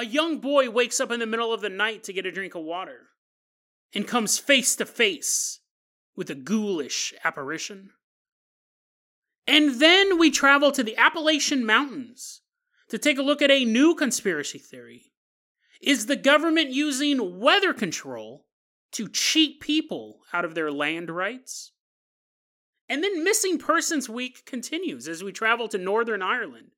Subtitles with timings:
[0.00, 2.54] a young boy wakes up in the middle of the night to get a drink
[2.54, 3.10] of water
[3.94, 5.60] and comes face to face
[6.16, 7.90] with a ghoulish apparition.
[9.46, 12.40] And then we travel to the Appalachian Mountains
[12.88, 15.12] to take a look at a new conspiracy theory.
[15.82, 18.46] Is the government using weather control
[18.92, 21.72] to cheat people out of their land rights?
[22.88, 26.70] And then Missing Persons Week continues as we travel to Northern Ireland,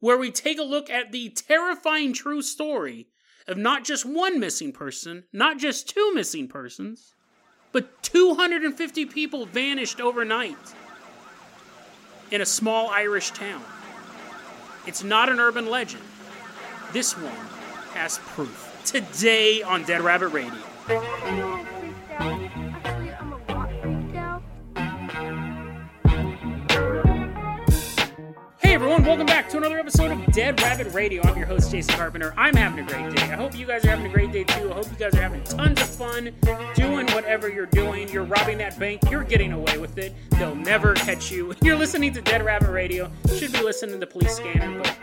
[0.00, 3.06] where we take a look at the terrifying true story
[3.46, 7.14] of not just one missing person, not just two missing persons,
[7.72, 10.56] but 250 people vanished overnight
[12.30, 13.62] in a small Irish town.
[14.86, 16.02] It's not an urban legend.
[16.92, 17.46] This one
[17.94, 18.66] has proof.
[18.84, 20.58] Today on Dead Rabbit Radio.
[28.90, 31.22] Everyone, welcome back to another episode of Dead Rabbit Radio.
[31.22, 32.34] I'm your host, Jason Carpenter.
[32.36, 33.22] I'm having a great day.
[33.22, 34.68] I hope you guys are having a great day too.
[34.68, 36.32] I hope you guys are having tons of fun
[36.74, 38.08] doing whatever you're doing.
[38.08, 40.12] You're robbing that bank, you're getting away with it.
[40.30, 41.54] They'll never catch you.
[41.62, 43.12] You're listening to Dead Rabbit Radio.
[43.36, 44.98] Should be listening to Police Scanner, but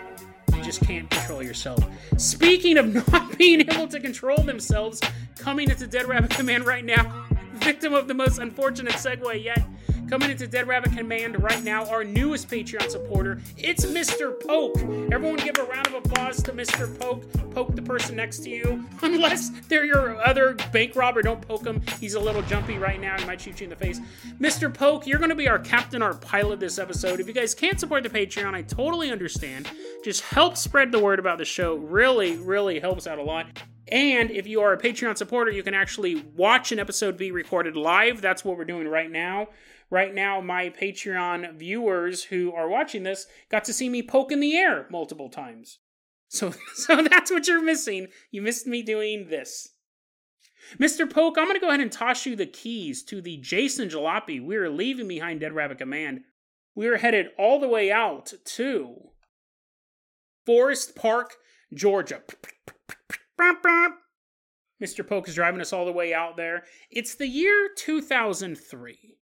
[0.58, 1.82] you just can't control yourself.
[2.18, 5.00] Speaking of not being able to control themselves,
[5.38, 9.66] coming into Dead Rabbit Command right now, victim of the most unfortunate segue yet.
[10.10, 14.40] Coming into Dead Rabbit Command right now, our newest Patreon supporter, it's Mr.
[14.40, 14.78] Poke.
[15.12, 16.98] Everyone give a round of applause to Mr.
[16.98, 17.30] Poke.
[17.52, 18.86] Poke the person next to you.
[19.02, 21.82] Unless they're your other bank robber, don't poke him.
[22.00, 23.20] He's a little jumpy right now.
[23.20, 24.00] He might shoot you in the face.
[24.40, 24.74] Mr.
[24.74, 27.20] Poke, you're going to be our captain, our pilot this episode.
[27.20, 29.70] If you guys can't support the Patreon, I totally understand.
[30.06, 31.76] Just help spread the word about the show.
[31.76, 33.48] Really, really helps out a lot.
[33.90, 37.76] And if you are a Patreon supporter, you can actually watch an episode be recorded
[37.76, 38.22] live.
[38.22, 39.48] That's what we're doing right now.
[39.90, 44.42] Right now, my Patreon viewers who are watching this got to see me poke in
[44.42, 45.80] the air multiple times.
[46.28, 48.08] So, so that's what you're missing.
[48.32, 49.70] You missed me doing this.
[50.78, 51.10] Mr.
[51.10, 54.44] Poke, I'm going to go ahead and toss you the keys to the Jason Jalopy
[54.44, 56.22] we are leaving behind Dead Rabbit Command.
[56.76, 58.96] We are headed all the way out to
[60.46, 61.36] Forest Park,
[61.74, 62.22] Georgia.
[64.82, 65.08] Mr.
[65.08, 66.64] Poke is driving us all the way out there.
[66.92, 69.18] It's the year 2003.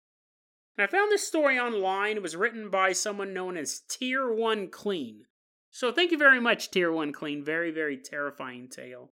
[0.82, 2.16] And I found this story online.
[2.16, 5.26] It was written by someone known as Tier 1 Clean.
[5.70, 7.44] So thank you very much, Tier 1 Clean.
[7.44, 9.12] Very, very terrifying tale.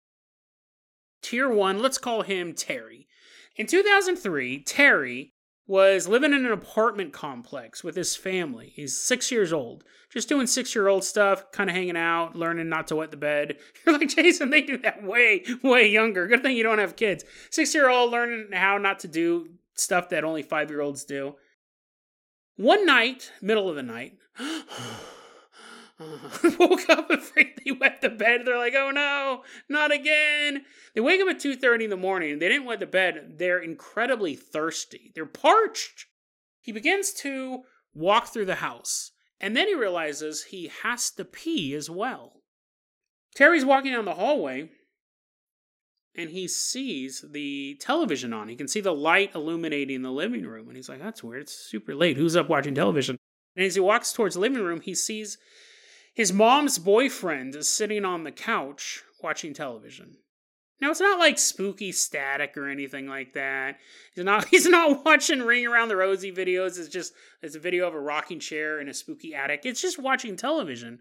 [1.21, 3.07] Tier 1, let's call him Terry.
[3.55, 5.35] In 2003, Terry
[5.67, 8.73] was living in an apartment complex with his family.
[8.75, 12.71] He's six years old, just doing six year old stuff, kind of hanging out, learning
[12.71, 13.59] not to wet the bed.
[13.85, 16.29] You're like, Jason, they do that way, way younger.
[16.29, 17.27] Good thing you don't have kids.
[17.51, 21.35] Six year old learning how not to do stuff that only five year olds do.
[22.59, 24.19] One night, middle of the night,
[26.59, 28.41] woke up afraid they wet the bed.
[28.45, 30.65] They're like, oh no, not again.
[30.93, 32.41] They wake up at 2.30 in the morning.
[32.41, 33.35] They didn't wet the bed.
[33.37, 35.13] They're incredibly thirsty.
[35.15, 36.07] They're parched.
[36.61, 37.63] He begins to
[37.95, 39.13] walk through the house.
[39.41, 42.43] And then he realizes he has to pee as well.
[43.37, 44.71] Terry's walking down the hallway
[46.17, 48.49] and he sees the television on.
[48.49, 50.69] He can see the light illuminating the living room.
[50.69, 51.43] And he's like, that's weird.
[51.43, 52.17] It's super late.
[52.17, 53.17] Who's up watching television?
[53.57, 55.39] And as he walks towards the living room, he sees
[56.15, 60.17] his mom's boyfriend is sitting on the couch watching television.
[60.81, 63.79] Now it's not like spooky static or anything like that.
[64.15, 66.79] He's not he's not watching Ring Around the Rosie videos.
[66.79, 69.63] It's just it's a video of a rocking chair in a spooky attic.
[69.65, 71.01] It's just watching television.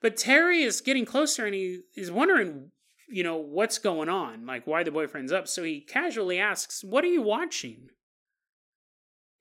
[0.00, 2.70] But Terry is getting closer and he is wondering,
[3.08, 5.48] you know, what's going on, like why the boyfriend's up.
[5.48, 7.90] So he casually asks, "What are you watching?"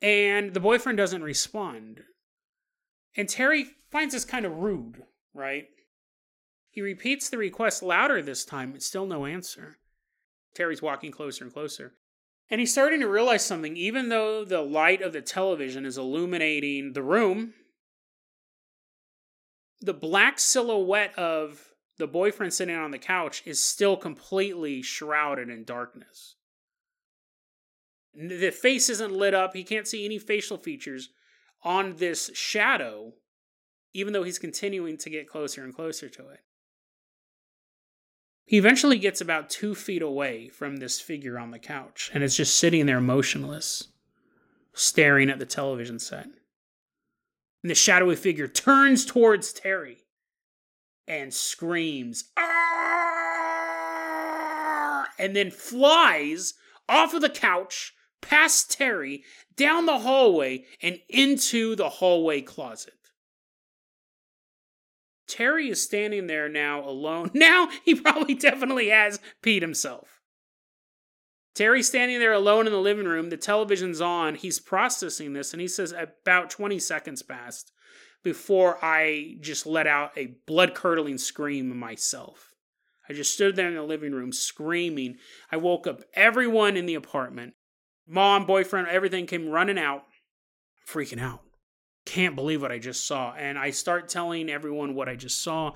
[0.02, 2.04] And the boyfriend doesn't respond.
[3.16, 5.68] And Terry finds this kind of rude, right?
[6.70, 9.78] He repeats the request louder this time, but still no answer.
[10.54, 11.94] Terry's walking closer and closer.
[12.50, 13.76] And he's starting to realize something.
[13.78, 17.54] Even though the light of the television is illuminating the room,
[19.82, 25.64] the black silhouette of the boyfriend sitting on the couch is still completely shrouded in
[25.64, 26.36] darkness.
[28.14, 29.54] The face isn't lit up.
[29.54, 31.10] He can't see any facial features
[31.64, 33.14] on this shadow,
[33.94, 36.40] even though he's continuing to get closer and closer to it.
[38.46, 42.36] He eventually gets about two feet away from this figure on the couch, and it's
[42.36, 43.88] just sitting there motionless,
[44.74, 46.26] staring at the television set.
[47.64, 50.05] And the shadowy figure turns towards Terry
[51.08, 52.66] and screams, Arr!
[55.18, 56.54] and then flies
[56.88, 59.24] off of the couch, past Terry,
[59.56, 62.94] down the hallway, and into the hallway closet.
[65.28, 67.32] Terry is standing there now alone.
[67.34, 70.22] Now he probably definitely has peed himself.
[71.56, 73.30] Terry's standing there alone in the living room.
[73.30, 74.36] The television's on.
[74.36, 77.72] He's processing this, and he says about 20 seconds passed
[78.26, 82.56] before I just let out a blood curdling scream myself.
[83.08, 85.18] I just stood there in the living room screaming.
[85.52, 87.54] I woke up everyone in the apartment.
[88.08, 90.06] Mom, boyfriend, everything came running out,
[90.90, 91.42] freaking out.
[92.08, 93.32] Can't believe what I just saw.
[93.36, 95.74] And I start telling everyone what I just saw.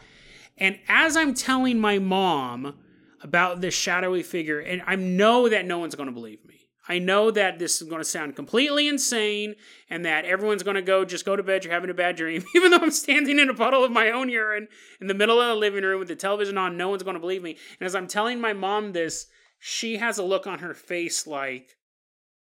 [0.58, 2.80] And as I'm telling my mom
[3.22, 6.59] about this shadowy figure, and I know that no one's going to believe me.
[6.90, 9.54] I know that this is going to sound completely insane
[9.92, 12.44] and that everyone's going to go, just go to bed, you're having a bad dream.
[12.56, 14.68] Even though I'm standing in a puddle of my own urine
[15.00, 17.20] in the middle of the living room with the television on, no one's going to
[17.20, 17.58] believe me.
[17.80, 19.28] And as I'm telling my mom this,
[19.60, 21.78] she has a look on her face like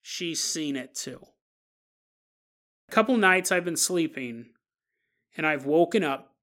[0.00, 1.18] she's seen it too.
[2.88, 4.46] A couple nights I've been sleeping
[5.36, 6.34] and I've woken up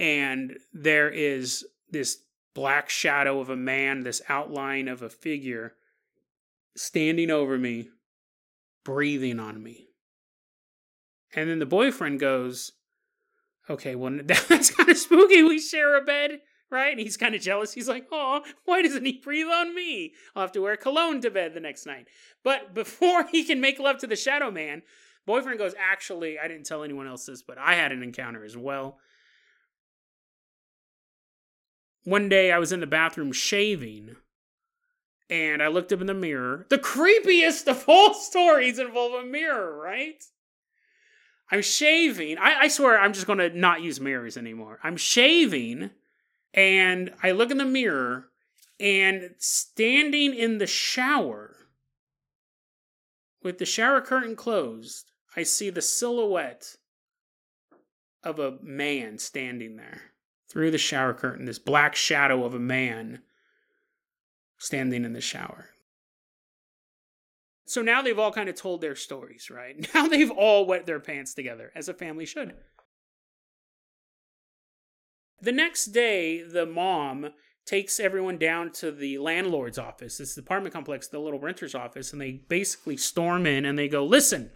[0.00, 2.24] and there is this
[2.54, 5.74] black shadow of a man, this outline of a figure
[6.80, 7.90] standing over me,
[8.84, 9.88] breathing on me.
[11.34, 12.72] And then the boyfriend goes,
[13.68, 15.42] Okay, well, that's kind of spooky.
[15.42, 16.40] We share a bed,
[16.70, 16.90] right?
[16.90, 17.74] And he's kind of jealous.
[17.74, 20.14] He's like, Oh, why doesn't he breathe on me?
[20.34, 22.08] I'll have to wear cologne to bed the next night.
[22.42, 24.82] But before he can make love to the shadow man,
[25.26, 28.56] boyfriend goes, Actually, I didn't tell anyone else this, but I had an encounter as
[28.56, 28.98] well.
[32.04, 34.16] One day I was in the bathroom shaving
[35.30, 36.66] and I looked up in the mirror.
[36.68, 40.22] The creepiest of all stories involve a mirror, right?
[41.50, 42.36] I'm shaving.
[42.38, 44.80] I, I swear I'm just going to not use mirrors anymore.
[44.82, 45.90] I'm shaving,
[46.52, 48.26] and I look in the mirror,
[48.78, 51.56] and standing in the shower,
[53.42, 56.76] with the shower curtain closed, I see the silhouette
[58.22, 60.12] of a man standing there
[60.48, 63.22] through the shower curtain, this black shadow of a man
[64.60, 65.70] standing in the shower.
[67.66, 69.88] So now they've all kind of told their stories, right?
[69.94, 72.54] Now they've all wet their pants together, as a family should.
[75.40, 77.30] The next day, the mom
[77.64, 82.20] takes everyone down to the landlord's office, this apartment complex, the little renter's office, and
[82.20, 84.50] they basically storm in and they go, Listen,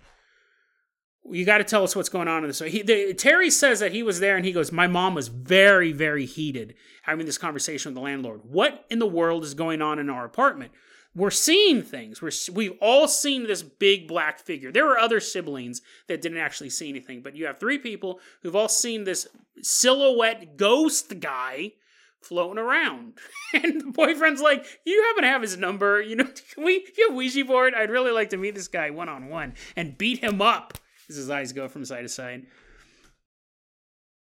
[1.31, 2.59] you got to tell us what's going on in this.
[2.59, 5.29] So he, the, Terry says that he was there and he goes, My mom was
[5.29, 8.41] very, very heated having this conversation with the landlord.
[8.45, 10.73] What in the world is going on in our apartment?
[11.17, 12.21] We're seeing things.
[12.21, 14.73] We're, we've all seen this big black figure.
[14.73, 18.57] There were other siblings that didn't actually see anything, but you have three people who've
[18.57, 19.29] all seen this
[19.63, 21.73] silhouette ghost guy
[22.21, 23.15] floating around.
[23.55, 26.03] And the boyfriend's like, You happen to have his number.
[26.03, 26.25] You know,
[26.55, 27.73] can we have Ouija board?
[27.73, 30.77] I'd really like to meet this guy one on one and beat him up
[31.17, 32.47] his eyes go from side to side.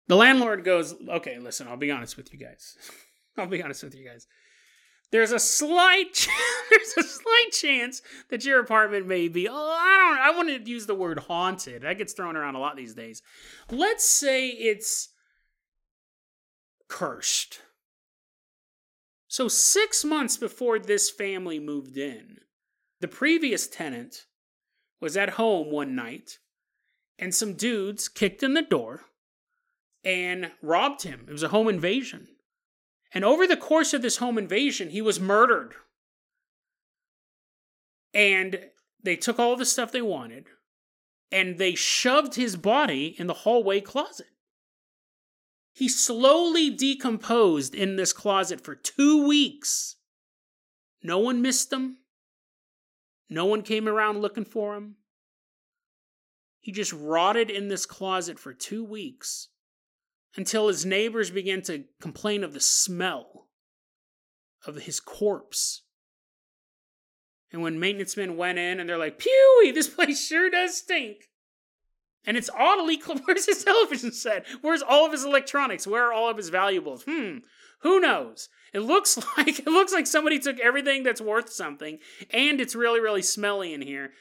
[0.07, 2.77] The landlord goes, Okay, listen, I'll be honest with you guys.
[3.37, 4.27] I'll be honest with you guys.
[5.11, 6.27] There's a slight
[6.69, 10.85] there's a slight chance that your apartment may be oh, I don't I wouldn't use
[10.85, 11.83] the word haunted.
[11.83, 13.21] That gets thrown around a lot these days.
[13.71, 15.09] Let's say it's
[16.87, 17.61] cursed.
[19.29, 22.37] So 6 months before this family moved in,
[23.01, 24.25] the previous tenant
[25.01, 26.39] was at home one night
[27.19, 29.01] and some dudes kicked in the door
[30.03, 31.25] and robbed him.
[31.27, 32.27] It was a home invasion.
[33.13, 35.73] And over the course of this home invasion, he was murdered.
[38.13, 38.69] And
[39.01, 40.45] they took all the stuff they wanted
[41.31, 44.27] and they shoved his body in the hallway closet.
[45.73, 49.97] He slowly decomposed in this closet for two weeks.
[51.03, 51.97] No one missed him.
[53.29, 54.95] No one came around looking for him.
[56.67, 59.47] He just rotted in this closet for two weeks
[60.35, 63.47] until his neighbors began to complain of the smell
[64.65, 65.83] of his corpse.
[67.53, 71.29] And when maintenance men went in and they're like, Pewee, this place sure does stink.
[72.25, 74.45] And it's oddly, where's his television set?
[74.59, 75.87] Where's all of his electronics?
[75.87, 77.05] Where are all of his valuables?
[77.07, 77.37] Hmm,
[77.79, 78.49] who knows?
[78.73, 82.99] It looks like it looks like somebody took everything that's worth something, and it's really,
[82.99, 84.11] really smelly in here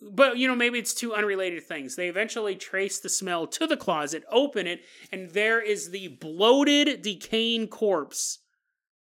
[0.00, 1.96] but you know maybe it's two unrelated things.
[1.96, 7.02] They eventually trace the smell to the closet open it and there is the bloated
[7.02, 8.38] decaying corpse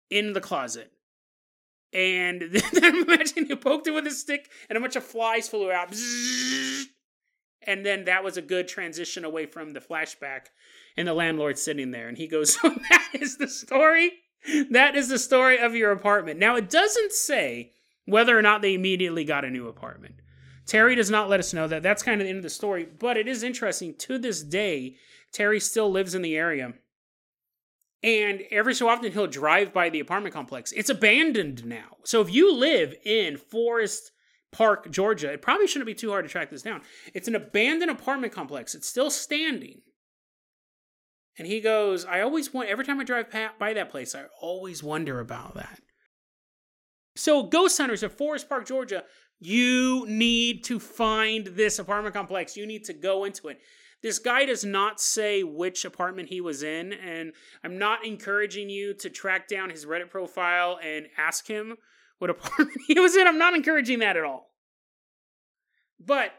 [0.09, 0.91] in the closet.
[1.93, 5.49] And then i'm imagining you poked it with a stick and a bunch of flies
[5.49, 5.93] flew out.
[7.67, 10.49] And then that was a good transition away from the flashback
[10.95, 12.07] and the landlord sitting there.
[12.07, 14.11] And he goes so that is the story?
[14.69, 16.39] That is the story of your apartment.
[16.39, 17.71] Now it doesn't say
[18.05, 20.21] whether or not they immediately got a new apartment
[20.65, 21.83] Terry does not let us know that.
[21.83, 22.85] That's kind of the end of the story.
[22.85, 24.95] But it is interesting to this day.
[25.31, 26.73] Terry still lives in the area.
[28.01, 30.71] And every so often he'll drive by the apartment complex.
[30.71, 31.97] It's abandoned now.
[32.03, 34.11] So if you live in Forest
[34.51, 36.81] Park, Georgia, it probably shouldn't be too hard to track this down.
[37.13, 38.75] It's an abandoned apartment complex.
[38.75, 39.81] It's still standing.
[41.37, 43.27] And he goes, I always want, every time I drive
[43.59, 45.81] by that place, I always wonder about that.
[47.17, 49.03] So, ghost hunters of Forest Park, Georgia,
[49.45, 52.57] you need to find this apartment complex.
[52.57, 53.59] You need to go into it.
[54.01, 57.33] This guy does not say which apartment he was in, and
[57.63, 61.75] I'm not encouraging you to track down his Reddit profile and ask him
[62.17, 63.27] what apartment he was in.
[63.27, 64.51] I'm not encouraging that at all.
[65.99, 66.31] But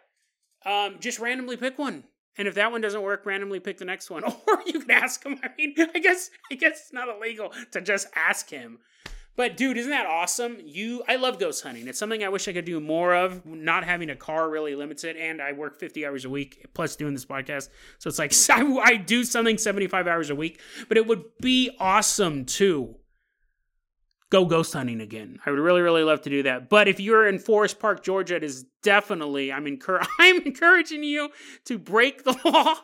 [0.64, 2.04] um, just randomly pick one.
[2.38, 4.22] And if that one doesn't work, randomly pick the next one.
[4.48, 5.38] Or you can ask him.
[5.42, 8.78] I mean, I guess I guess it's not illegal to just ask him.
[9.36, 10.58] But dude, isn't that awesome?
[10.64, 11.86] You I love ghost hunting.
[11.88, 13.44] It's something I wish I could do more of.
[13.44, 16.96] Not having a car really limits it and I work 50 hours a week plus
[16.96, 17.68] doing this podcast.
[17.98, 21.76] So it's like I, I do something 75 hours a week, but it would be
[21.78, 22.96] awesome too
[24.30, 25.38] go ghost hunting again.
[25.46, 26.68] I would really, really love to do that.
[26.68, 29.66] But if you're in Forest Park, Georgia, it is definitely I'm
[30.18, 31.30] I'm encouraging you
[31.64, 32.74] to break the law.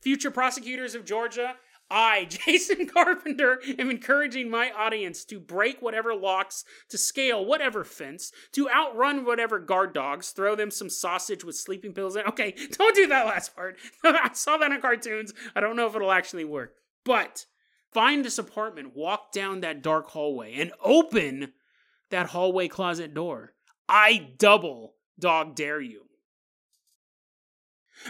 [0.00, 1.54] Future prosecutors of Georgia,
[1.90, 8.32] I, Jason Carpenter, am encouraging my audience to break whatever locks, to scale whatever fence,
[8.52, 12.24] to outrun whatever guard dogs, throw them some sausage with sleeping pills in.
[12.26, 13.76] Okay, don't do that last part.
[14.04, 15.32] I saw that in cartoons.
[15.54, 16.74] I don't know if it'll actually work.
[17.04, 17.46] But
[17.92, 21.52] find this apartment, walk down that dark hallway, and open
[22.10, 23.52] that hallway closet door.
[23.88, 26.05] I double dog dare you.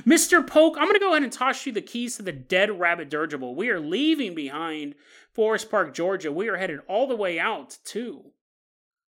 [0.05, 0.47] Mr.
[0.47, 3.09] Poke, I'm going to go ahead and toss you the keys to the Dead Rabbit
[3.09, 3.55] Dirigible.
[3.55, 4.95] We are leaving behind
[5.33, 6.33] Forest Park, Georgia.
[6.33, 8.33] We are headed all the way out to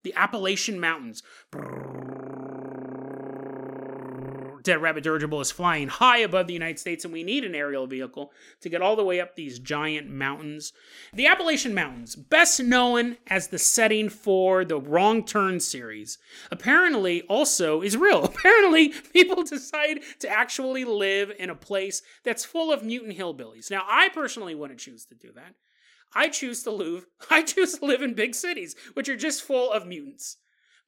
[0.03, 1.23] the Appalachian Mountains.
[4.62, 7.87] Dead Rabbit Dirigible is flying high above the United States, and we need an aerial
[7.87, 10.73] vehicle to get all the way up these giant mountains.
[11.12, 16.19] The Appalachian Mountains, best known as the setting for the Wrong Turn series,
[16.50, 18.25] apparently also is real.
[18.42, 23.71] Apparently, people decide to actually live in a place that's full of mutant hillbillies.
[23.71, 25.54] Now, I personally wouldn't choose to do that.
[26.14, 27.07] I choose to live.
[27.31, 30.37] I choose to live in big cities, which are just full of mutants.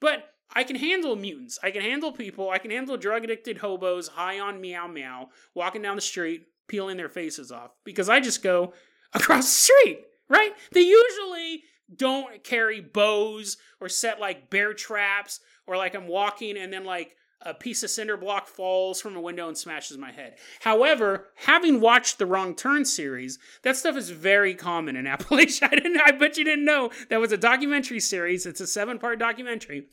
[0.00, 1.58] But I can handle mutants.
[1.62, 2.50] I can handle people.
[2.50, 6.96] I can handle drug addicted hobos high on meow meow walking down the street, peeling
[6.96, 8.72] their faces off because I just go
[9.12, 10.52] across the street, right?
[10.72, 16.72] They usually don't carry bows or set like bear traps or like I'm walking and
[16.72, 20.36] then like a piece of cinder block falls from a window and smashes my head.
[20.60, 25.68] However, having watched the Wrong Turn series, that stuff is very common in Appalachia.
[25.70, 28.46] I didn't I bet you didn't know that was a documentary series.
[28.46, 29.88] It's a seven-part documentary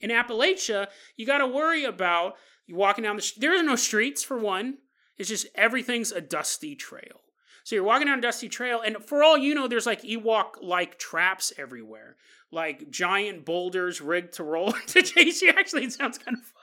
[0.00, 2.34] in Appalachia, you got to worry about
[2.66, 3.22] you walking down the.
[3.22, 4.78] Sh- there are no streets for one.
[5.16, 7.22] It's just everything's a dusty trail.
[7.64, 10.62] So you're walking down a dusty trail, and for all you know, there's like Ewok
[10.62, 12.16] like traps everywhere,
[12.52, 15.50] like giant boulders rigged to roll to chase you.
[15.50, 16.62] Actually, it sounds kind of fun.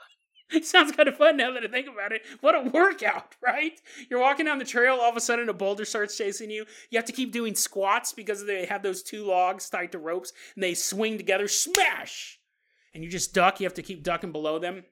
[0.50, 2.22] It sounds kind of fun now that I think about it.
[2.40, 3.80] What a workout, right?
[4.08, 6.64] You're walking down the trail, all of a sudden a boulder starts chasing you.
[6.90, 10.32] You have to keep doing squats because they have those two logs tied to ropes
[10.54, 12.38] and they swing together, smash!
[12.94, 13.60] And you just duck.
[13.60, 14.84] You have to keep ducking below them.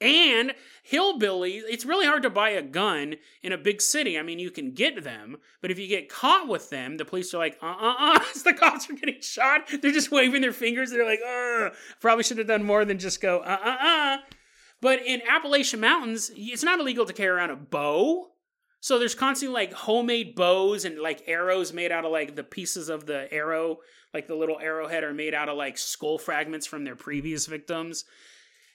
[0.00, 0.54] And
[0.90, 4.18] hillbillies, it's really hard to buy a gun in a big city.
[4.18, 7.32] I mean, you can get them, but if you get caught with them, the police
[7.32, 10.90] are like, uh uh uh, the cops are getting shot, they're just waving their fingers.
[10.90, 14.16] They're like, uh, probably should have done more than just go, uh uh uh.
[14.80, 18.32] But in Appalachian Mountains, it's not illegal to carry around a bow.
[18.80, 22.88] So there's constantly like homemade bows and like arrows made out of like the pieces
[22.88, 23.78] of the arrow
[24.14, 28.04] like the little arrowhead are made out of like skull fragments from their previous victims.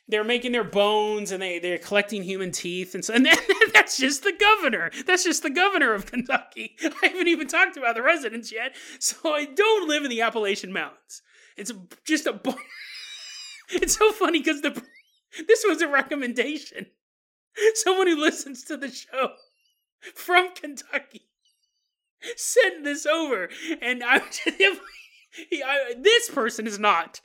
[0.10, 3.28] They're making their bones and they, they're collecting human teeth and so and
[3.74, 4.92] that's just the governor.
[5.06, 6.76] That's just the governor of kentucky.
[6.82, 10.72] I haven't even talked about the residents yet so i don't live in the appalachian
[10.72, 11.22] mountains.
[11.58, 11.74] It's
[12.06, 12.40] just a
[13.70, 14.72] it's so funny because the
[15.48, 16.88] this was a recommendation.
[17.74, 19.32] Someone who listens to the show
[20.14, 21.28] from kentucky
[22.36, 23.50] sent this over
[23.82, 24.80] and i'm just
[25.50, 27.22] he, I, this person is not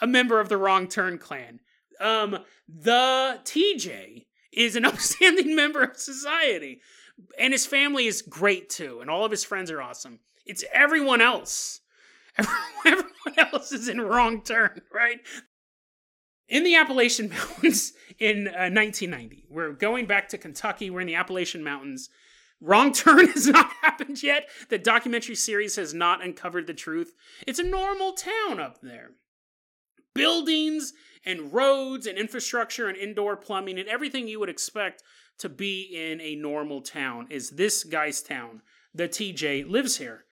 [0.00, 1.60] a member of the Wrong Turn clan.
[2.00, 6.80] Um, the TJ is an upstanding member of society,
[7.38, 10.20] and his family is great too, and all of his friends are awesome.
[10.44, 11.80] It's everyone else.
[12.86, 15.20] Everyone else is in Wrong Turn, right?
[16.48, 20.90] In the Appalachian Mountains in uh, 1990, we're going back to Kentucky.
[20.90, 22.10] We're in the Appalachian Mountains.
[22.60, 24.48] Wrong Turn has not happened yet.
[24.68, 27.12] The documentary series has not uncovered the truth.
[27.46, 29.10] It's a normal town up there.
[30.14, 30.94] Buildings
[31.24, 35.02] and roads and infrastructure and indoor plumbing and everything you would expect
[35.38, 38.62] to be in a normal town is this guy's town.
[38.94, 40.24] The TJ lives here.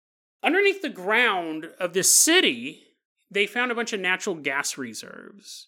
[0.42, 2.84] Underneath the ground of this city,
[3.30, 5.68] they found a bunch of natural gas reserves.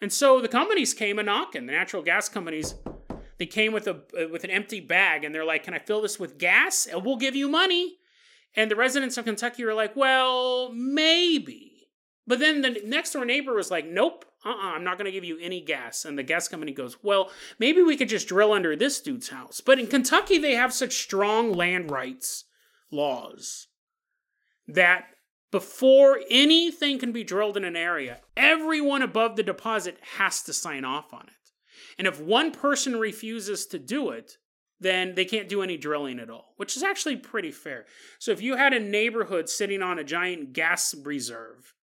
[0.00, 1.66] And so the companies came a knocking.
[1.66, 2.74] The natural gas companies,
[3.38, 6.02] they came with a uh, with an empty bag and they're like, "Can I fill
[6.02, 6.86] this with gas?
[6.86, 7.98] And we'll give you money."
[8.54, 11.88] And the residents of Kentucky are like, "Well, maybe."
[12.26, 15.24] But then the next door neighbor was like, "Nope, uh-uh, I'm not going to give
[15.24, 18.74] you any gas." And the gas company goes, "Well, maybe we could just drill under
[18.74, 22.44] this dude's house." But in Kentucky, they have such strong land rights
[22.90, 23.68] laws
[24.66, 25.06] that
[25.50, 30.84] before anything can be drilled in an area, everyone above the deposit has to sign
[30.84, 31.35] off on it.
[31.98, 34.36] And if one person refuses to do it,
[34.78, 37.86] then they can't do any drilling at all, which is actually pretty fair.
[38.18, 41.74] So if you had a neighborhood sitting on a giant gas reserve,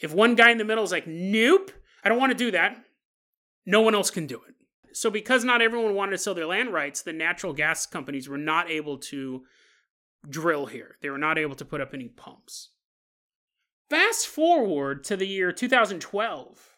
[0.00, 1.70] if one guy in the middle is like, nope,
[2.02, 2.82] I don't want to do that,
[3.66, 4.54] no one else can do it.
[4.94, 8.38] So because not everyone wanted to sell their land rights, the natural gas companies were
[8.38, 9.42] not able to
[10.28, 10.96] drill here.
[11.02, 12.70] They were not able to put up any pumps.
[13.90, 16.73] Fast forward to the year 2012,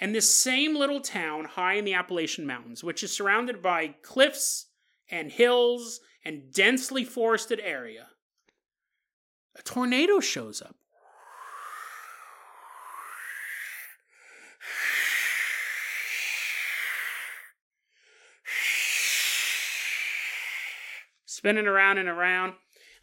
[0.00, 4.66] and this same little town high in the Appalachian Mountains, which is surrounded by cliffs
[5.10, 8.08] and hills and densely forested area,
[9.54, 10.76] a tornado shows up.
[21.26, 22.52] Spinning around and around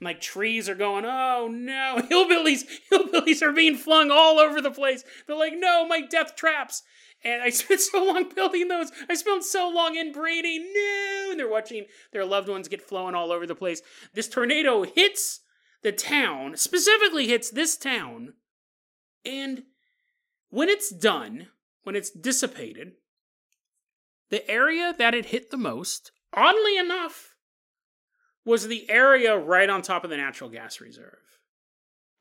[0.01, 5.03] like trees are going, oh no, hillbillies, hillbillies are being flung all over the place.
[5.25, 6.83] They're like, no, my death traps.
[7.23, 8.91] And I spent so long building those.
[9.09, 10.71] I spent so long inbreeding.
[10.73, 13.81] No, and they're watching their loved ones get flown all over the place.
[14.13, 15.41] This tornado hits
[15.81, 18.33] the town, specifically hits this town,
[19.25, 19.63] and
[20.49, 21.47] when it's done,
[21.83, 22.93] when it's dissipated,
[24.29, 27.35] the area that it hit the most, oddly enough,
[28.47, 31.19] was the area right on top of the natural gas reserve.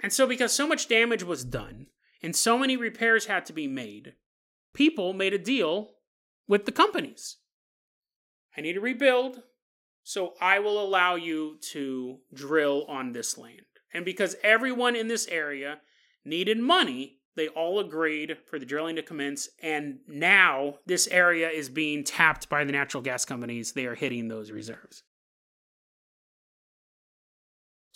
[0.00, 1.86] And so, because so much damage was done
[2.20, 4.14] and so many repairs had to be made,
[4.74, 5.92] people made a deal
[6.48, 7.36] with the companies.
[8.56, 9.42] I need to rebuild,
[10.02, 13.60] so I will allow you to drill on this land.
[13.94, 15.78] And because everyone in this area
[16.24, 19.48] needed money, they all agreed for the drilling to commence.
[19.62, 23.72] And now this area is being tapped by the natural gas companies.
[23.72, 25.04] They are hitting those reserves.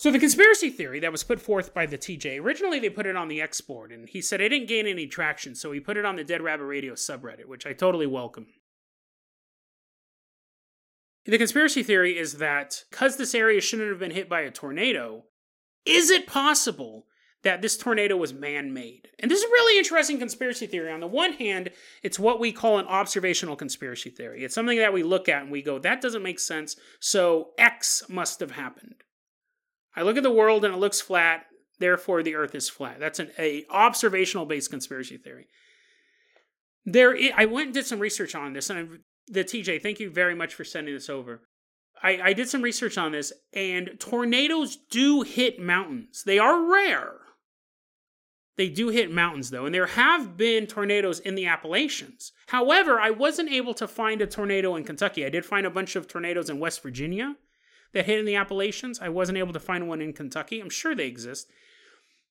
[0.01, 3.17] So the conspiracy theory that was put forth by the TJ, originally they put it
[3.17, 5.99] on the X board, and he said it didn't gain any traction, so he put
[5.99, 8.47] it on the Dead Rabbit Radio subreddit, which I totally welcome.
[11.27, 15.25] The conspiracy theory is that because this area shouldn't have been hit by a tornado,
[15.85, 17.05] is it possible
[17.43, 19.09] that this tornado was man made?
[19.19, 20.91] And this is a really interesting conspiracy theory.
[20.91, 24.45] On the one hand, it's what we call an observational conspiracy theory.
[24.45, 28.05] It's something that we look at and we go, that doesn't make sense, so X
[28.09, 29.05] must have happened.
[29.96, 31.46] I look at the world and it looks flat,
[31.79, 33.00] therefore the earth is flat.
[33.00, 35.48] That's an a observational based conspiracy theory.
[36.85, 38.85] There, I went and did some research on this, and I,
[39.29, 41.42] the TJ, thank you very much for sending this over.
[42.03, 46.22] I, I did some research on this, and tornadoes do hit mountains.
[46.24, 47.12] They are rare.
[48.57, 52.33] They do hit mountains, though, and there have been tornadoes in the Appalachians.
[52.48, 55.24] However, I wasn't able to find a tornado in Kentucky.
[55.24, 57.37] I did find a bunch of tornadoes in West Virginia
[57.92, 59.00] that hit in the Appalachians.
[59.00, 60.61] I wasn't able to find one in Kentucky.
[60.61, 61.48] I'm sure they exist.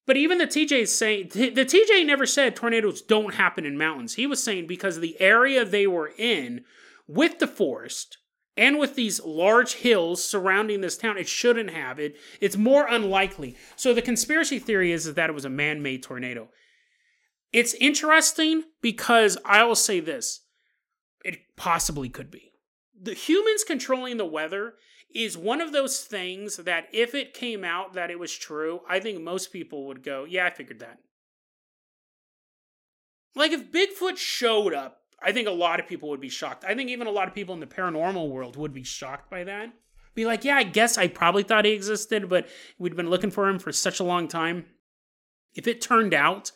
[0.06, 4.16] But even the TJ is saying the TJ never said tornadoes don't happen in mountains.
[4.16, 6.64] He was saying because the area they were in
[7.08, 8.18] with the forest
[8.58, 12.16] and with these large hills surrounding this town, it shouldn't have it.
[12.42, 13.56] It's more unlikely.
[13.76, 16.50] So the conspiracy theory is, is that it was a man-made tornado.
[17.54, 20.42] It's interesting because I will say this:
[21.24, 22.52] it possibly could be.
[23.00, 24.74] The humans controlling the weather
[25.14, 29.00] is one of those things that if it came out that it was true, I
[29.00, 31.00] think most people would go, yeah, I figured that.
[33.36, 36.64] Like if Bigfoot showed up, I think a lot of people would be shocked.
[36.64, 39.44] I think even a lot of people in the paranormal world would be shocked by
[39.44, 39.74] that.
[40.16, 43.48] Be like, yeah, I guess I probably thought he existed, but we'd been looking for
[43.48, 44.66] him for such a long time.
[45.54, 46.52] If it turned out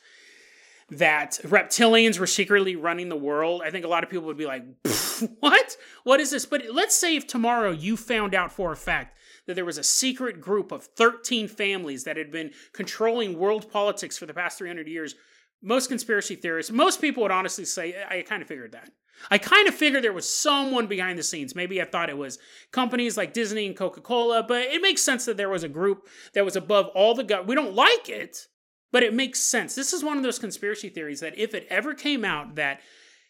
[0.98, 4.46] that reptilians were secretly running the world, I think a lot of people would be
[4.46, 4.64] like,
[5.40, 5.78] what?
[6.04, 6.46] What is this?
[6.46, 9.84] But let's say if tomorrow you found out for a fact that there was a
[9.84, 14.88] secret group of 13 families that had been controlling world politics for the past 300
[14.88, 15.16] years.
[15.62, 18.90] Most conspiracy theorists, most people would honestly say, I kind of figured that.
[19.30, 21.56] I kind of figured there was someone behind the scenes.
[21.56, 22.40] Maybe I thought it was
[22.72, 26.08] companies like Disney and Coca Cola, but it makes sense that there was a group
[26.34, 27.48] that was above all the gut.
[27.48, 28.48] We don't like it,
[28.94, 29.74] but it makes sense.
[29.76, 32.80] This is one of those conspiracy theories that if it ever came out that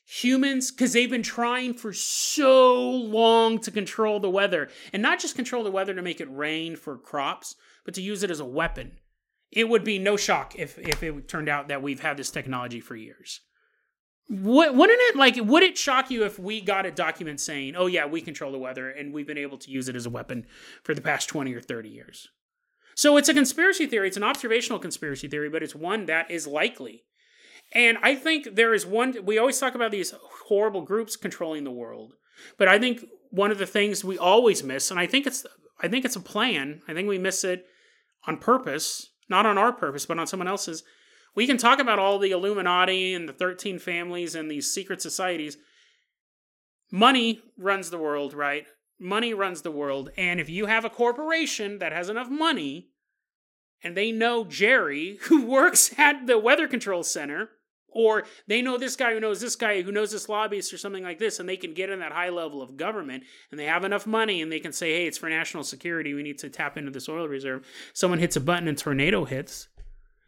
[0.05, 5.33] humans because they've been trying for so long to control the weather and not just
[5.35, 8.45] control the weather to make it rain for crops but to use it as a
[8.45, 8.91] weapon
[9.49, 12.81] it would be no shock if if it turned out that we've had this technology
[12.81, 13.39] for years
[14.29, 18.05] wouldn't it like would it shock you if we got a document saying oh yeah
[18.05, 20.45] we control the weather and we've been able to use it as a weapon
[20.83, 22.27] for the past 20 or 30 years
[22.95, 26.47] so it's a conspiracy theory it's an observational conspiracy theory but it's one that is
[26.47, 27.03] likely
[27.73, 30.13] and I think there is one, we always talk about these
[30.47, 32.13] horrible groups controlling the world.
[32.57, 35.45] But I think one of the things we always miss, and I think it's,
[35.81, 36.81] I think it's a plan.
[36.87, 37.65] I think we miss it
[38.27, 40.83] on purpose, not on our purpose, but on someone else's.
[41.35, 45.57] We can talk about all the Illuminati and the 13 families and these secret societies.
[46.91, 48.67] Money runs the world, right?
[48.99, 50.09] Money runs the world.
[50.17, 52.89] And if you have a corporation that has enough money
[53.83, 57.49] and they know Jerry, who works at the weather control center,
[57.95, 61.03] or they know this guy who knows this guy who knows this lobbyist or something
[61.03, 63.83] like this, and they can get in that high level of government and they have
[63.83, 66.13] enough money and they can say, hey, it's for national security.
[66.13, 67.65] We need to tap into this oil reserve.
[67.93, 69.67] Someone hits a button and tornado hits.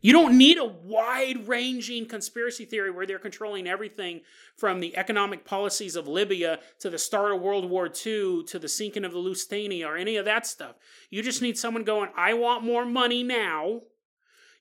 [0.05, 4.21] You don't need a wide ranging conspiracy theory where they're controlling everything
[4.55, 8.67] from the economic policies of Libya to the start of World War II to the
[8.67, 10.75] sinking of the Lusitania or any of that stuff.
[11.09, 13.81] You just need someone going, I want more money now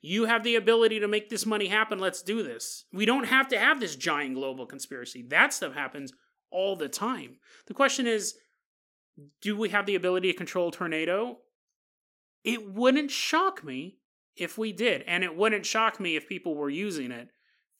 [0.00, 1.98] you have the ability to make this money happen.
[1.98, 2.86] Let's do this.
[2.90, 5.26] We don't have to have this giant global conspiracy.
[5.28, 6.14] That stuff happens
[6.50, 7.36] all the time.
[7.66, 8.36] The question is
[9.42, 11.40] do we have the ability to control tornado?
[12.44, 13.98] It wouldn't shock me
[14.36, 15.02] if we did.
[15.06, 17.28] And it wouldn't shock me if people were using it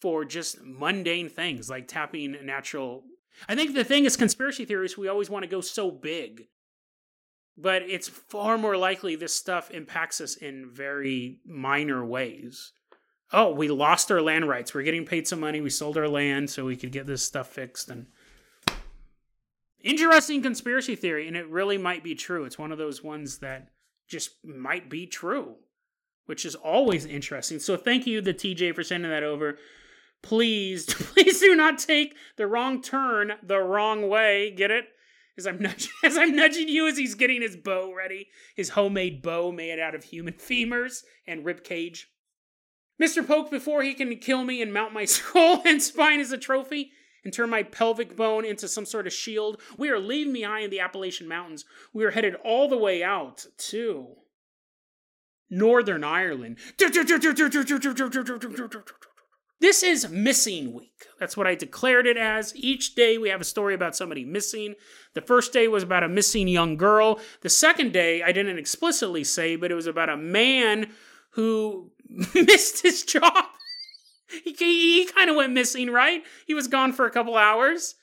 [0.00, 3.04] for just mundane things like tapping natural.
[3.48, 6.48] I think the thing is, conspiracy theories, we always want to go so big
[7.56, 12.72] but it's far more likely this stuff impacts us in very minor ways.
[13.32, 14.74] Oh, we lost our land rights.
[14.74, 15.60] We're getting paid some money.
[15.60, 17.88] We sold our land so we could get this stuff fixed.
[17.88, 18.06] And
[19.80, 22.44] interesting conspiracy theory, and it really might be true.
[22.44, 23.68] It's one of those ones that
[24.08, 25.56] just might be true,
[26.26, 27.58] which is always interesting.
[27.58, 29.58] So thank you the TJ for sending that over.
[30.22, 34.50] Please, please do not take the wrong turn the wrong way.
[34.50, 34.87] Get it?
[35.37, 39.22] as I'm nudging as I'm nudging you as he's getting his bow ready, his homemade
[39.22, 42.08] bow made out of human femurs and rib cage.
[43.02, 43.26] Mr.
[43.26, 46.92] Poke, before he can kill me and mount my skull and spine as a trophy
[47.24, 50.80] and turn my pelvic bone into some sort of shield, we are leaving behind the
[50.80, 51.64] Appalachian Mountains.
[51.92, 54.08] We are headed all the way out to
[55.58, 56.58] Northern Ireland.
[59.60, 61.06] This is Missing Week.
[61.18, 62.54] That's what I declared it as.
[62.56, 64.74] Each day we have a story about somebody missing.
[65.14, 67.20] The first day was about a missing young girl.
[67.42, 70.90] The second day, I didn't explicitly say, but it was about a man
[71.30, 71.92] who
[72.34, 73.44] missed his job.
[74.42, 76.22] He, he kind of went missing, right?
[76.46, 77.94] He was gone for a couple hours.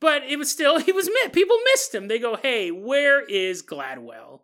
[0.00, 1.08] But it was still, he was.
[1.32, 2.08] People missed him.
[2.08, 4.40] They go, hey, where is Gladwell?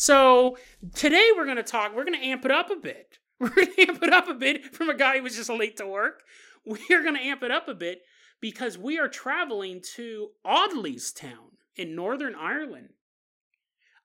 [0.00, 0.56] So
[0.94, 3.18] today we're going to talk, we're going to amp it up a bit.
[3.38, 5.76] We're going to amp it up a bit from a guy who was just late
[5.76, 6.22] to work.
[6.64, 8.00] We're going to amp it up a bit
[8.40, 12.94] because we are traveling to Audleystown in Northern Ireland.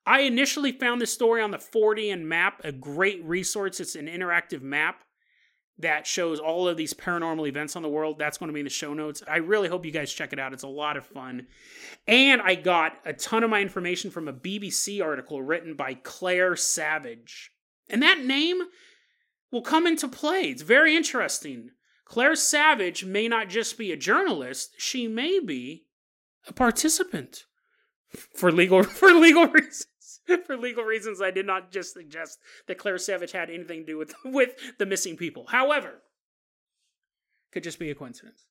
[0.05, 3.79] I initially found this story on the Fortean map, a great resource.
[3.79, 5.04] It's an interactive map
[5.79, 8.17] that shows all of these paranormal events on the world.
[8.17, 9.21] That's going to be in the show notes.
[9.27, 10.53] I really hope you guys check it out.
[10.53, 11.47] It's a lot of fun.
[12.07, 16.55] And I got a ton of my information from a BBC article written by Claire
[16.55, 17.51] Savage.
[17.89, 18.61] And that name
[19.51, 20.43] will come into play.
[20.43, 21.71] It's very interesting.
[22.05, 25.85] Claire Savage may not just be a journalist, she may be
[26.47, 27.45] a participant
[28.35, 29.87] for legal for legal reasons.
[30.45, 33.97] For legal reasons, I did not just suggest that Claire Savage had anything to do
[33.97, 35.45] with with the missing people.
[35.47, 36.01] However,
[37.51, 38.45] could just be a coincidence.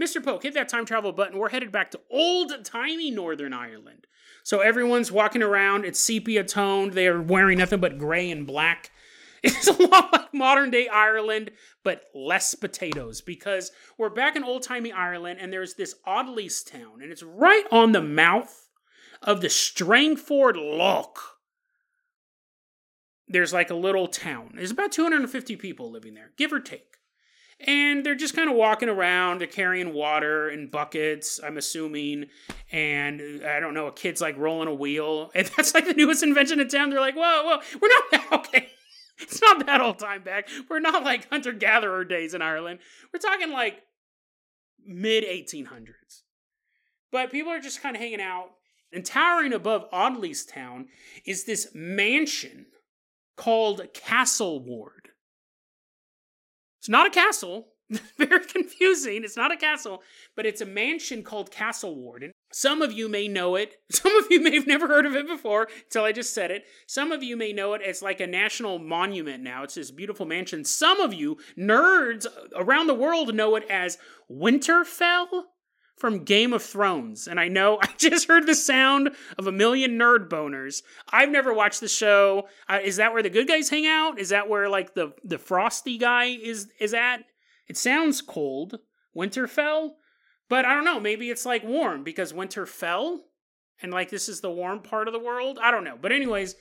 [0.00, 0.22] Mr.
[0.22, 1.38] Poke, hit that time travel button.
[1.38, 4.06] We're headed back to old timey Northern Ireland.
[4.42, 5.84] So everyone's walking around.
[5.84, 6.92] It's sepia toned.
[6.92, 8.90] They are wearing nothing but gray and black.
[9.46, 11.50] It's a lot like modern day Ireland,
[11.82, 17.12] but less potatoes because we're back in old timey Ireland and there's this Audleystown and
[17.12, 18.63] it's right on the mouth
[19.24, 21.14] of the Strangford Lough.
[23.26, 24.52] There's like a little town.
[24.54, 26.98] There's about 250 people living there, give or take.
[27.66, 29.40] And they're just kind of walking around.
[29.40, 32.26] They're carrying water in buckets, I'm assuming.
[32.70, 35.30] And uh, I don't know, a kid's like rolling a wheel.
[35.34, 36.90] And that's like the newest invention in town.
[36.90, 38.68] They're like, whoa, whoa, we're not, okay.
[39.18, 40.48] It's not that old time back.
[40.68, 42.80] We're not like hunter gatherer days in Ireland.
[43.12, 43.80] We're talking like
[44.84, 46.22] mid 1800s.
[47.10, 48.50] But people are just kind of hanging out.
[48.94, 50.86] And towering above Audleystown
[51.26, 52.66] is this mansion
[53.36, 55.08] called Castle Ward.
[56.78, 57.68] It's not a castle,
[58.18, 59.24] very confusing.
[59.24, 60.02] It's not a castle,
[60.36, 62.22] but it's a mansion called Castle Ward.
[62.22, 63.76] And some of you may know it.
[63.90, 66.64] Some of you may have never heard of it before until I just said it.
[66.86, 69.64] Some of you may know it as like a national monument now.
[69.64, 70.64] It's this beautiful mansion.
[70.64, 73.98] Some of you nerds around the world know it as
[74.30, 75.44] Winterfell
[75.96, 77.26] from Game of Thrones.
[77.26, 80.82] And I know I just heard the sound of a million nerd boners.
[81.10, 82.48] I've never watched the show.
[82.68, 84.18] Uh, is that where the good guys hang out?
[84.18, 87.24] Is that where like the the frosty guy is is at?
[87.68, 88.78] It sounds cold.
[89.16, 89.92] Winterfell?
[90.48, 93.24] But I don't know, maybe it's like warm because winter fell
[93.80, 95.58] and like this is the warm part of the world.
[95.60, 95.98] I don't know.
[96.00, 96.54] But anyways,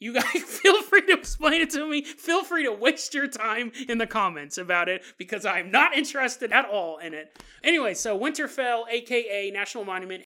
[0.00, 2.02] you guys feel free to explain it to me.
[2.02, 6.52] Feel free to waste your time in the comments about it because I'm not interested
[6.52, 7.38] at all in it.
[7.62, 10.24] Anyway, so Winterfell, aka National Monument,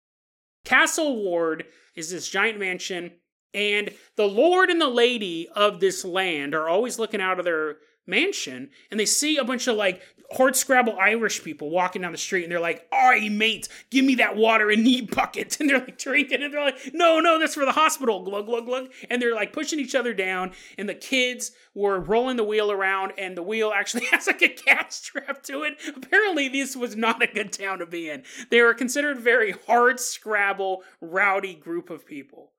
[0.64, 3.12] Castle Ward is this giant mansion,
[3.52, 7.76] and the lord and the lady of this land are always looking out of their
[8.07, 10.00] mansion and they see a bunch of like
[10.33, 14.17] hard scrabble Irish people walking down the street and they're like, Alright, mate, give me
[14.17, 15.57] that water in the bucket.
[15.67, 18.23] And they're like drinking and they're like, No, no, that's for the hospital.
[18.23, 18.89] Glug, glug, glug.
[19.11, 20.53] And they're like pushing each other down.
[20.79, 24.49] And the kids were rolling the wheel around and the wheel actually has like a
[24.49, 25.75] cat strapped to it.
[25.97, 28.23] Apparently, this was not a good town to be in.
[28.51, 32.53] They were considered very hard scrabble, rowdy group of people.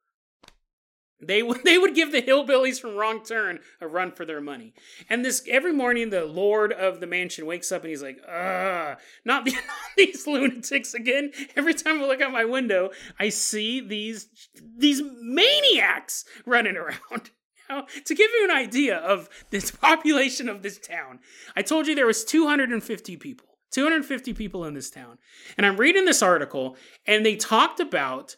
[1.20, 4.74] They would they would give the hillbillies from Wrong Turn a run for their money.
[5.10, 8.98] And this every morning the lord of the mansion wakes up and he's like, "Ugh,
[9.26, 9.64] not, the, not
[9.98, 14.30] these lunatics again." Every time I look out my window, I see these
[14.78, 17.32] these maniacs running around.
[17.70, 21.20] Now, to give you an idea of this population of this town,
[21.54, 23.46] I told you there was 250 people.
[23.72, 25.18] 250 people in this town.
[25.58, 28.38] And I'm reading this article and they talked about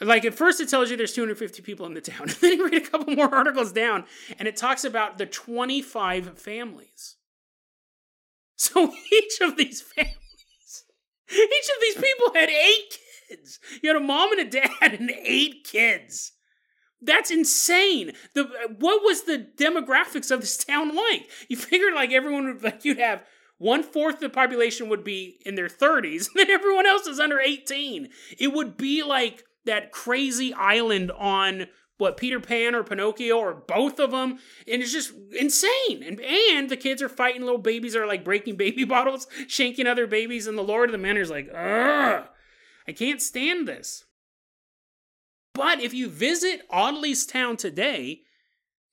[0.00, 2.64] like at first, it tells you there's 250 people in the town, and then you
[2.64, 4.04] read a couple more articles down,
[4.38, 7.16] and it talks about the 25 families.
[8.56, 10.84] So each of these families,
[11.30, 13.58] each of these people had eight kids.
[13.82, 16.32] You had a mom and a dad and eight kids.
[17.02, 18.12] That's insane.
[18.34, 18.44] The
[18.78, 21.30] what was the demographics of this town like?
[21.48, 23.24] You figured like everyone would like you'd have
[23.56, 27.20] one fourth of the population would be in their 30s, and then everyone else is
[27.20, 28.08] under 18.
[28.38, 31.66] It would be like that crazy island on
[31.98, 36.02] what Peter Pan or Pinocchio or both of them, and it's just insane.
[36.02, 40.06] And and the kids are fighting little babies are like breaking baby bottles, shanking other
[40.06, 42.24] babies, and the Lord of the Manor's like, ugh,
[42.88, 44.04] I can't stand this.
[45.54, 48.22] But if you visit Audleystown today,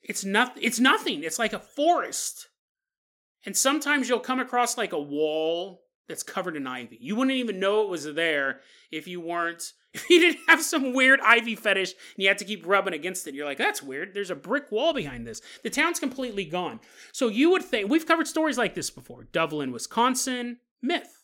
[0.01, 1.23] it's not it's nothing.
[1.23, 2.49] It's like a forest.
[3.45, 6.97] And sometimes you'll come across like a wall that's covered in ivy.
[6.99, 10.93] You wouldn't even know it was there if you weren't if you didn't have some
[10.93, 14.13] weird ivy fetish and you had to keep rubbing against it, you're like, that's weird.
[14.13, 15.41] There's a brick wall behind this.
[15.63, 16.79] The town's completely gone.
[17.11, 19.27] So you would think, we've covered stories like this before.
[19.31, 21.23] Dublin, Wisconsin, myth.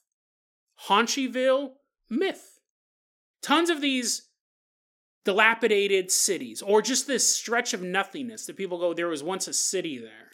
[0.88, 1.71] Haunchyville,
[2.10, 2.60] myth.
[3.41, 4.30] Tons of these
[5.26, 9.54] dilapidated cities, or just this stretch of nothingness that people go, there was once a
[9.54, 10.32] city there.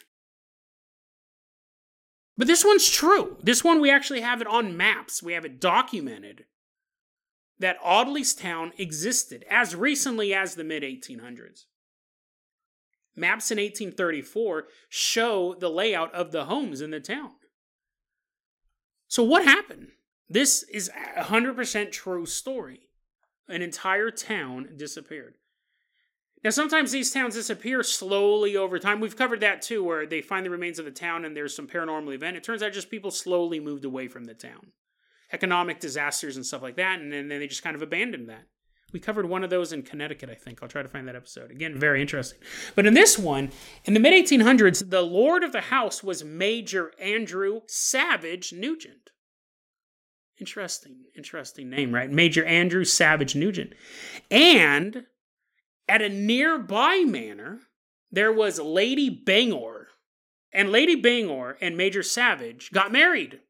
[2.36, 3.36] But this one's true.
[3.42, 5.22] This one, we actually have it on maps.
[5.22, 6.46] We have it documented
[7.60, 11.66] that Audleystown existed as recently as the mid 1800s.
[13.14, 17.32] Maps in 1834 show the layout of the homes in the town.
[19.08, 19.88] So, what happened?
[20.28, 22.80] This is a 100% true story.
[23.48, 25.34] An entire town disappeared.
[26.42, 29.00] Now, sometimes these towns disappear slowly over time.
[29.00, 31.66] We've covered that too, where they find the remains of the town and there's some
[31.66, 32.36] paranormal event.
[32.36, 34.68] It turns out just people slowly moved away from the town
[35.32, 38.46] economic disasters and stuff like that, and then they just kind of abandoned that.
[38.92, 40.62] We covered one of those in Connecticut, I think.
[40.62, 41.50] I'll try to find that episode.
[41.50, 42.40] Again, very interesting.
[42.74, 43.50] But in this one,
[43.84, 49.10] in the mid 1800s, the lord of the house was Major Andrew Savage Nugent.
[50.40, 52.10] Interesting, interesting name, right?
[52.10, 53.74] Major Andrew Savage Nugent.
[54.30, 55.04] And
[55.86, 57.60] at a nearby manor,
[58.10, 59.88] there was Lady Bangor.
[60.52, 63.40] And Lady Bangor and Major Savage got married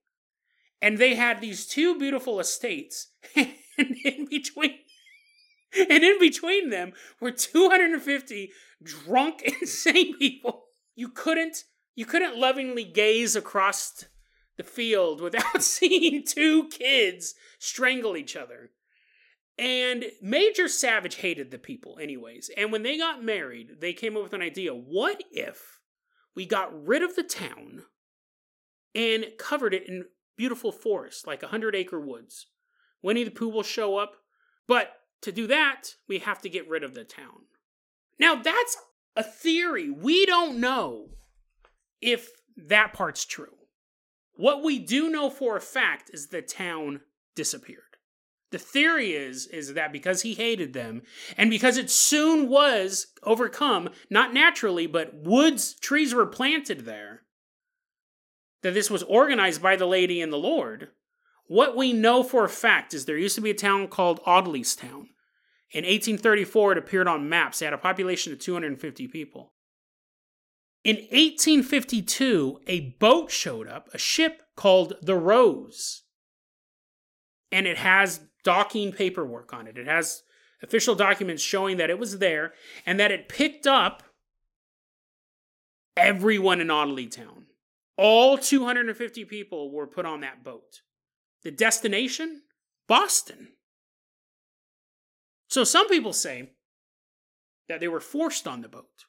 [0.83, 3.55] and they had these two beautiful estates and
[4.05, 4.79] in between
[5.73, 8.51] and in between them were 250
[8.83, 10.65] drunk insane people.
[10.95, 11.65] You couldn't
[11.95, 14.05] you couldn't lovingly gaze across
[14.57, 18.71] the field without seeing two kids strangle each other.
[19.59, 22.51] And major savage hated the people anyways.
[22.57, 24.73] And when they got married they came up with an idea.
[24.73, 25.81] What if
[26.35, 27.85] we got rid of the town
[28.95, 30.07] and covered it in
[30.41, 32.47] beautiful forest, like a hundred acre woods.
[33.03, 34.15] Winnie the Pooh will show up,
[34.67, 37.43] but to do that, we have to get rid of the town.
[38.19, 38.79] Now, that's
[39.15, 39.91] a theory.
[39.91, 41.11] We don't know
[42.01, 43.53] if that part's true.
[44.33, 47.03] What we do know for a fact is the town
[47.35, 47.99] disappeared.
[48.51, 51.03] The theory is is that because he hated them
[51.37, 57.25] and because it soon was overcome, not naturally, but woods, trees were planted there,
[58.63, 60.89] that this was organized by the lady and the Lord.
[61.47, 65.09] What we know for a fact is there used to be a town called Audleystown.
[65.73, 67.63] In 1834, it appeared on maps.
[67.63, 69.53] It had a population of 250 people.
[70.83, 76.03] In 1852, a boat showed up, a ship called the Rose.
[77.53, 79.77] And it has docking paperwork on it.
[79.77, 80.23] It has
[80.63, 82.53] official documents showing that it was there
[82.87, 84.03] and that it picked up
[85.97, 87.45] everyone in Audleystown.
[88.03, 90.81] All 250 people were put on that boat.
[91.43, 92.41] The destination?
[92.89, 93.49] Boston.
[95.49, 96.53] So some people say
[97.69, 99.05] that they were forced on the boat.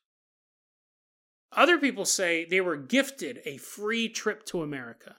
[1.53, 5.15] Other people say they were gifted a free trip to America.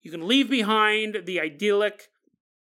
[0.00, 2.08] You can leave behind the idyllic,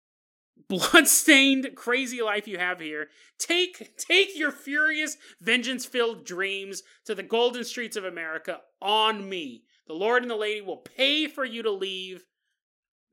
[0.68, 3.10] blood-stained, crazy life you have here.
[3.38, 9.62] Take take your furious, vengeance-filled dreams to the golden streets of America on me.
[9.88, 12.26] The Lord and the Lady will pay for you to leave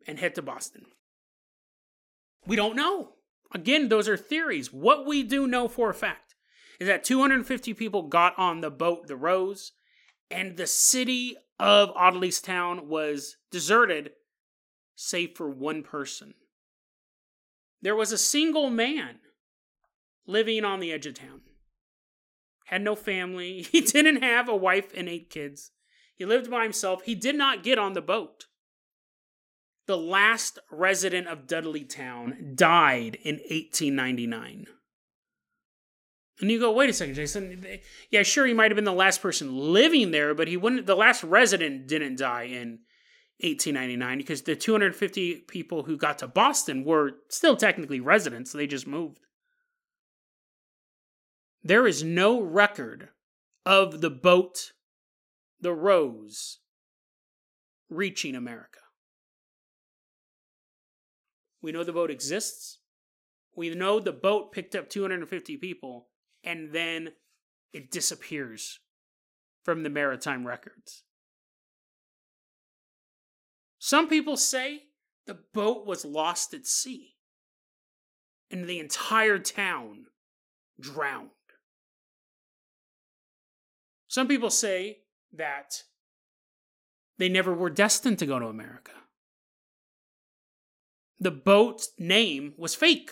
[0.05, 0.85] and head to Boston.
[2.45, 3.13] We don't know.
[3.53, 4.73] Again, those are theories.
[4.73, 6.35] What we do know for a fact
[6.79, 9.71] is that 250 people got on the boat, the Rose,
[10.29, 14.11] and the city of Audleystown was deserted,
[14.95, 16.33] save for one person.
[17.81, 19.19] There was a single man
[20.27, 21.41] living on the edge of town.
[22.65, 23.65] Had no family.
[23.71, 25.71] He didn't have a wife and eight kids.
[26.15, 27.03] He lived by himself.
[27.03, 28.45] He did not get on the boat.
[29.87, 34.65] The last resident of Dudleytown died in 1899.
[36.41, 37.65] And you go, wait a second, Jason.
[38.09, 40.85] Yeah, sure, he might have been the last person living there, but he wouldn't.
[40.85, 42.79] The last resident didn't die in
[43.39, 48.87] 1899 because the 250 people who got to Boston were still technically residents, they just
[48.87, 49.19] moved.
[51.63, 53.09] There is no record
[53.65, 54.71] of the boat,
[55.65, 56.59] the Rose,
[57.89, 58.81] reaching America.
[61.59, 62.77] We know the boat exists.
[63.55, 66.09] We know the boat picked up 250 people
[66.43, 67.13] and then
[67.73, 68.79] it disappears
[69.63, 71.01] from the maritime records.
[73.79, 74.83] Some people say
[75.25, 77.15] the boat was lost at sea
[78.51, 80.05] and the entire town
[80.79, 81.29] drowned.
[84.07, 84.99] Some people say
[85.37, 85.83] that
[87.17, 88.91] they never were destined to go to America.
[91.19, 93.11] The boat's name was fake.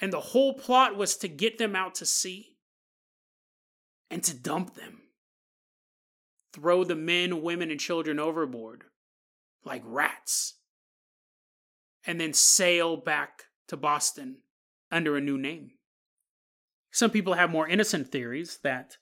[0.00, 2.56] And the whole plot was to get them out to sea
[4.10, 5.02] and to dump them.
[6.52, 8.84] Throw the men, women, and children overboard
[9.64, 10.54] like rats,
[12.06, 14.38] and then sail back to Boston
[14.90, 15.72] under a new name.
[16.90, 18.96] Some people have more innocent theories that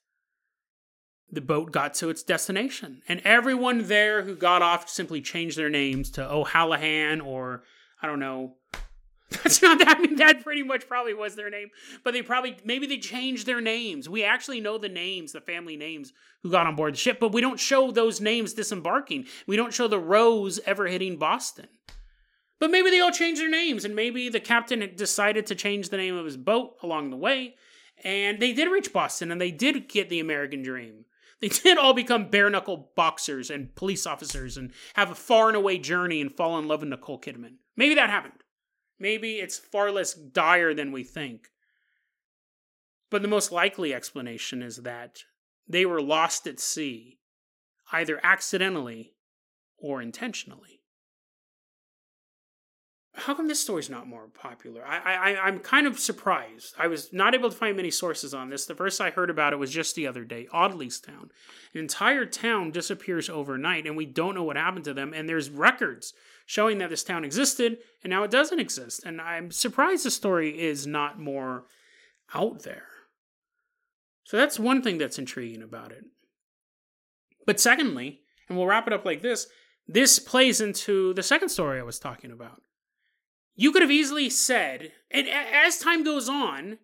[1.30, 5.70] the boat got to its destination, and everyone there who got off simply changed their
[5.70, 7.64] names to O'Hallahan or
[8.02, 8.54] I don't know.
[9.30, 9.96] That's not that.
[9.96, 11.70] I mean, that pretty much probably was their name,
[12.04, 14.08] but they probably maybe they changed their names.
[14.08, 16.12] We actually know the names, the family names
[16.42, 19.26] who got on board the ship, but we don't show those names disembarking.
[19.48, 21.66] We don't show the Rose ever hitting Boston.
[22.58, 25.98] But maybe they all changed their names, and maybe the captain decided to change the
[25.98, 27.56] name of his boat along the way,
[28.02, 31.04] and they did reach Boston, and they did get the American dream.
[31.40, 35.56] They did all become bare knuckle boxers and police officers and have a far and
[35.56, 37.56] away journey and fall in love with Nicole Kidman.
[37.76, 38.42] Maybe that happened.
[38.98, 41.48] Maybe it's far less dire than we think.
[43.10, 45.20] But the most likely explanation is that
[45.68, 47.18] they were lost at sea,
[47.92, 49.12] either accidentally
[49.78, 50.80] or intentionally.
[53.18, 54.84] How come this story's not more popular?
[54.86, 54.98] I,
[55.32, 56.74] I, I'm kind of surprised.
[56.78, 58.66] I was not able to find many sources on this.
[58.66, 61.30] The first I heard about it was just the other day Audleystown.
[61.72, 65.14] An entire town disappears overnight, and we don't know what happened to them.
[65.14, 66.12] And there's records
[66.44, 69.02] showing that this town existed, and now it doesn't exist.
[69.04, 71.64] And I'm surprised the story is not more
[72.34, 72.88] out there.
[74.24, 76.04] So that's one thing that's intriguing about it.
[77.46, 79.46] But secondly, and we'll wrap it up like this
[79.88, 82.60] this plays into the second story I was talking about.
[83.56, 86.78] You could have easily said, and as time goes on,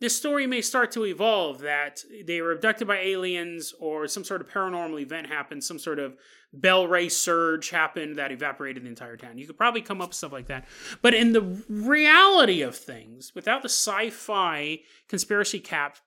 [0.00, 4.40] this story may start to evolve that they were abducted by aliens or some sort
[4.40, 6.16] of paranormal event happened, some sort of
[6.52, 9.36] Bell ray surge happened that evaporated the entire town.
[9.36, 10.66] You could probably come up with stuff like that.
[11.02, 15.98] But in the reality of things, without the sci fi conspiracy cap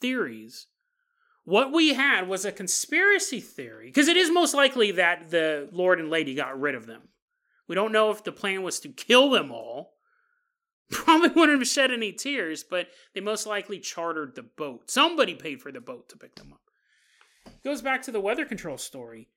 [0.00, 0.66] theories,
[1.46, 6.00] What we had was a conspiracy theory, because it is most likely that the Lord
[6.00, 7.02] and Lady got rid of them.
[7.68, 9.94] We don't know if the plan was to kill them all.
[10.90, 14.90] Probably wouldn't have shed any tears, but they most likely chartered the boat.
[14.90, 16.60] Somebody paid for the boat to pick them up.
[17.64, 19.28] Goes back to the weather control story.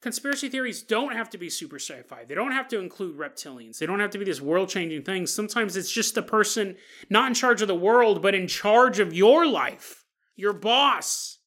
[0.00, 2.24] Conspiracy theories don't have to be super sci fi.
[2.24, 3.78] They don't have to include reptilians.
[3.78, 5.26] They don't have to be this world changing thing.
[5.26, 6.76] Sometimes it's just the person
[7.08, 10.04] not in charge of the world, but in charge of your life,
[10.36, 11.38] your boss,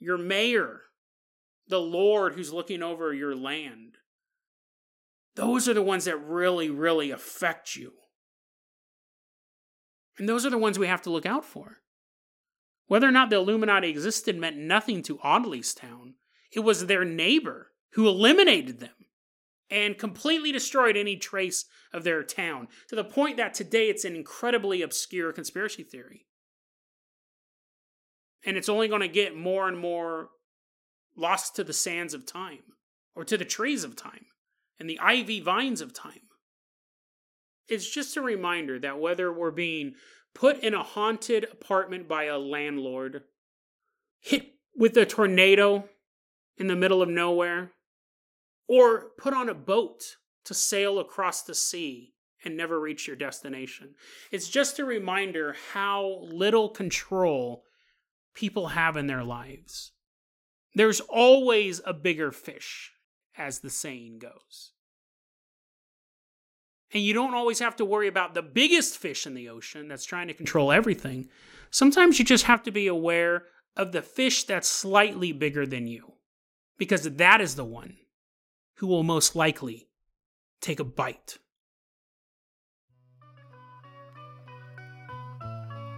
[0.00, 0.80] your mayor,
[1.68, 3.95] the Lord who's looking over your land.
[5.36, 7.92] Those are the ones that really, really affect you.
[10.18, 11.76] And those are the ones we have to look out for.
[12.86, 16.14] Whether or not the Illuminati existed meant nothing to Audleystown.
[16.50, 18.94] It was their neighbor who eliminated them
[19.68, 24.16] and completely destroyed any trace of their town to the point that today it's an
[24.16, 26.24] incredibly obscure conspiracy theory.
[28.44, 30.30] And it's only going to get more and more
[31.16, 32.62] lost to the sands of time
[33.14, 34.26] or to the trees of time
[34.78, 36.20] and the ivy vines of time.
[37.68, 39.94] It's just a reminder that whether we're being
[40.34, 43.22] put in a haunted apartment by a landlord,
[44.20, 45.88] hit with a tornado
[46.58, 47.72] in the middle of nowhere,
[48.68, 52.12] or put on a boat to sail across the sea
[52.44, 53.94] and never reach your destination.
[54.30, 57.64] It's just a reminder how little control
[58.34, 59.92] people have in their lives.
[60.74, 62.92] There's always a bigger fish,
[63.38, 64.72] as the saying goes.
[66.92, 70.04] And you don't always have to worry about the biggest fish in the ocean that's
[70.04, 71.28] trying to control everything.
[71.70, 73.44] Sometimes you just have to be aware
[73.76, 76.12] of the fish that's slightly bigger than you,
[76.78, 77.96] because that is the one
[78.76, 79.88] who will most likely
[80.60, 81.38] take a bite.